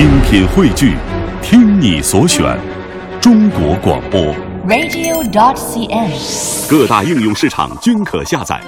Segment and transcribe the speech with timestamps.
[0.00, 0.96] 精品汇聚，
[1.42, 2.58] 听你所选，
[3.20, 4.34] 中国广播。
[4.66, 6.70] radio.dot.cn，。
[6.70, 8.58] 各大应用市场均可下载。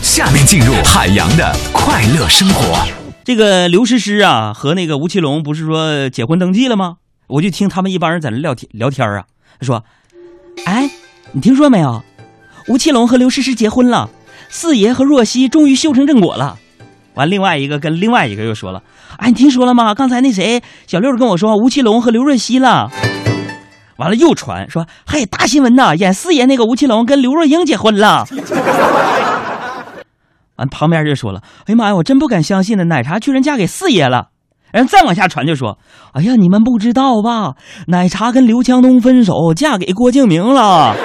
[0.00, 2.84] 下面进入海洋的快乐生活。
[3.22, 6.96] 这个刘诗诗啊和那个吴奇隆不是说结婚登记了吗？
[7.28, 9.26] 我就听他们一帮人在那聊天聊天啊，
[9.60, 9.84] 他说
[10.66, 10.90] ：“哎，
[11.30, 12.02] 你听说没有？
[12.66, 14.10] 吴奇隆和刘诗诗结婚了，
[14.48, 16.58] 四爷和若曦终于修成正果了。”
[17.14, 18.82] 完，另外一个跟另外一个又说了
[19.18, 19.94] ：“哎，你听说了吗？
[19.94, 22.90] 刚才那谁小六跟我说，吴奇隆和刘若曦了。”
[23.98, 28.26] 完了又传说：“嘿，大新闻呐，演四爷那个吴奇隆跟刘若英结婚了。”
[30.56, 34.28] 完，旁边就说了：“哎呀妈呀，我真不敢相信呢，奶茶居然嫁给四爷了。”
[34.72, 35.78] 然后再往下传就说
[36.14, 37.52] ：“哎呀，你们不知道吧？
[37.88, 40.96] 奶茶跟刘强东分手，嫁给郭敬明了。”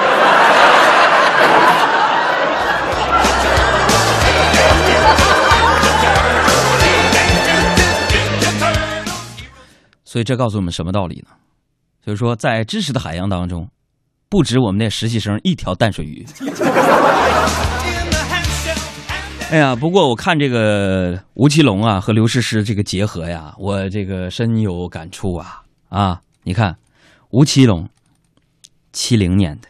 [10.17, 11.35] 所以这告诉我们什么道理呢？
[12.03, 13.69] 就是说，在知识的海洋当中，
[14.29, 16.25] 不止我们那实习生一条淡水鱼。
[19.51, 26.21] 哎呀，不过我看这个吴奇隆啊和刘诗诗这个结合呀，我这个深有感触啊啊！
[26.41, 26.75] 你看，
[27.29, 27.87] 吴奇隆
[28.91, 29.67] 七零年的，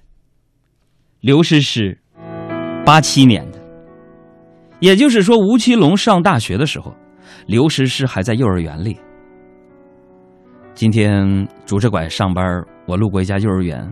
[1.19, 1.99] 刘诗诗
[2.85, 3.59] 八七年的，
[4.79, 6.95] 也就是说，吴奇隆上大学的时候，
[7.47, 8.97] 刘诗诗还在幼儿园里。
[10.77, 12.45] 今天拄着拐上班，
[12.85, 13.91] 我路过一家幼儿园，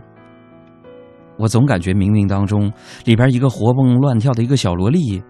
[1.36, 2.72] 我总感觉冥冥当中
[3.04, 5.20] 里边一个活蹦乱跳的一个小萝莉。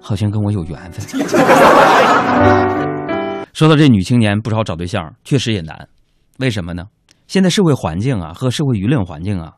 [0.00, 1.18] 好像跟我有缘分。
[3.52, 5.88] 说到这女青年不少找对象，确实也难。
[6.38, 6.84] 为什么呢？
[7.26, 9.54] 现在社会环境啊和社会舆论环境啊，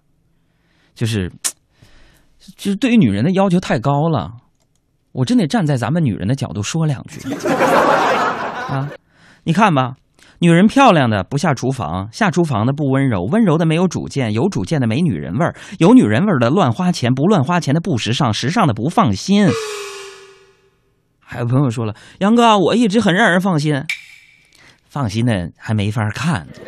[0.94, 1.30] 就是
[2.56, 4.32] 就是对于女人的要求太高了。
[5.12, 7.20] 我真得站在咱们女人的角度说两句
[8.72, 8.88] 啊！
[9.44, 9.96] 你看吧，
[10.42, 19.48] 女人漂亮的不下厨房，下厨房的不温柔，温柔的没有主见，有主见的没女人味儿，有女人味儿的乱花钱，不乱花钱的不时尚，时尚的不放心。
[21.20, 23.84] 还有朋友说了，杨哥，我一直很让人放心，
[24.88, 26.48] 放心的还没法看。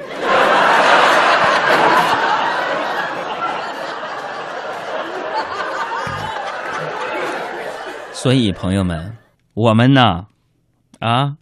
[8.13, 9.17] 所以朋友们，
[9.53, 10.27] 我们呢，
[11.01, 11.33] 啊，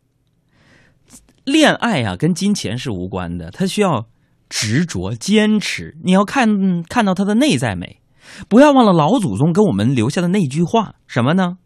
[1.45, 4.07] 恋爱啊、跟金钱是无关的，它需要
[4.49, 5.97] 执着、坚持。
[6.05, 8.01] 你要看看到它的内在美，
[8.49, 11.59] 不要忘了老祖宗给我们留下的那句话，什么呢？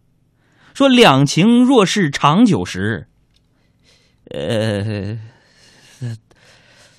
[0.74, 3.08] 说两情若是长久时，
[4.30, 5.18] 呃，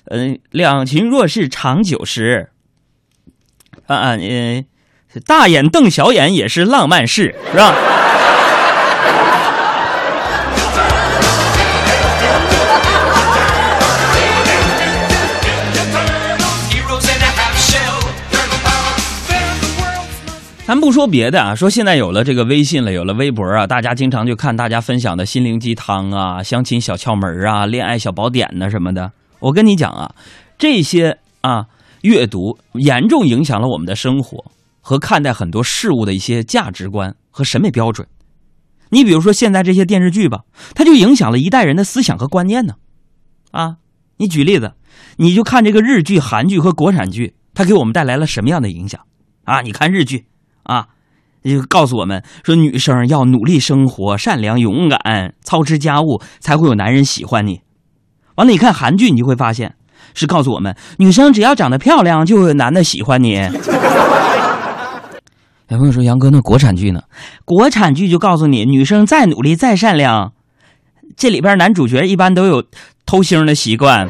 [0.06, 2.50] 呃，两情若是长久时，
[3.86, 4.64] 啊啊，呃，
[5.24, 7.72] 大眼瞪小眼也是浪漫事，是吧？
[20.68, 29.10] 咱不说别的啊，说现在有了这个微信了，有了微博啊，大家经常就看大家分享的心灵鸡汤啊、相亲小窍门啊、恋爱小宝典呐、什么的。
[29.40, 30.14] 我跟你讲啊，
[30.58, 31.64] 这些啊
[32.02, 34.44] 阅读严重影响了我们的生活
[34.82, 38.06] 和看待很多事物的一些价值观和审美标准。
[38.90, 40.40] 你比如说现在这些电视剧吧，
[40.74, 42.74] 它就影响了一代人的思想和观念呢。
[43.52, 43.76] 啊，
[44.18, 44.74] 你举例子，
[45.16, 49.00] 你就看这个日剧、韩剧和国产剧，它给我们带来了什么样的影响
[49.44, 49.62] 啊？
[49.62, 50.26] 你看日剧。
[50.68, 50.86] 啊，
[51.42, 57.62] 就告诉我们说，女生要努力生活，善良勇敢，操持家务，才会有男人喜欢你。
[58.36, 59.74] 完了，你看韩剧，你就会发现
[60.14, 63.48] 是告诉我们，女生只要长得漂亮，就会有男的喜欢你。
[65.68, 67.00] 有朋友说，杨哥，那国产剧呢？
[67.44, 70.32] 国产剧就告诉你，女生再努力再善良，
[71.16, 72.62] 这里边男主角一般都有
[73.04, 74.08] 偷腥的习惯。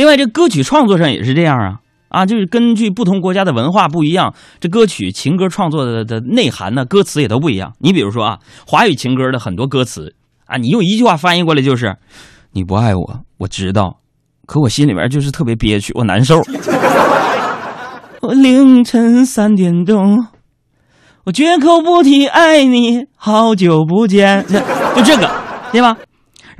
[0.00, 1.76] 另外，这歌曲创作上也是这样啊
[2.08, 7.74] 啊，就是根据不同国家的文化不一样，这歌曲情歌创作的的内涵呢，歌词也都不一样。
[7.80, 10.14] 你比如说啊，华语情歌的很多歌词
[10.46, 11.94] 啊，你用一句话翻译过来就是
[12.52, 13.98] “你不爱我，我知道，
[14.46, 16.40] 可我心里面就是特别憋屈，我难受。
[18.22, 20.26] ”我凌晨三点钟，
[21.26, 24.42] 我绝口不提爱你，好久不见，
[24.96, 25.30] 就这个，
[25.70, 25.94] 对吧？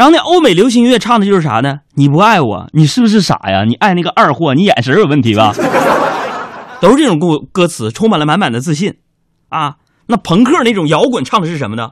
[0.00, 1.80] 然后那欧美流行音乐唱的就是啥呢？
[1.92, 3.64] 你不爱我，你是不是傻呀？
[3.64, 5.52] 你爱那个二货，你眼神有问题吧？
[6.80, 8.94] 都是这种歌歌词，充满了满满的自信
[9.50, 9.74] 啊。
[10.06, 11.90] 那朋克那种摇滚唱的是什么呢？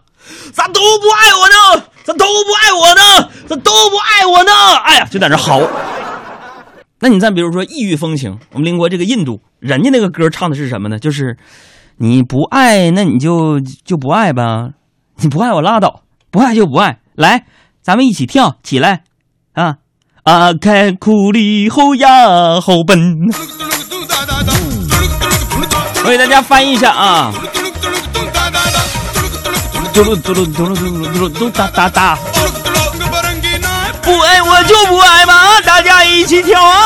[0.55, 1.85] 咋都不爱我呢？
[2.03, 3.29] 咋都不爱我呢？
[3.47, 4.53] 咋都不爱我呢？
[4.87, 5.61] 哎呀，就在那嚎。
[7.01, 10.99] 那你再比如说异域风情，我们邻国这个印度，人家那个歌唱的是什么呢？
[10.99, 11.37] 就是
[11.99, 14.71] 你不爱，那你就就不爱吧，
[15.17, 17.45] 你不爱我拉倒，不爱就不爱，来，
[17.89, 19.01] 咱们一起跳起来
[19.55, 19.77] 啊！
[20.23, 23.01] 啊开库里后呀后奔，
[26.05, 27.33] 我给大家翻译一下啊。
[29.95, 32.19] 嘟噜嘟噜嘟噜嘟噜嘟噜嘟哒哒哒，
[34.03, 36.78] 不爱我就不爱吧，大家一起跳啊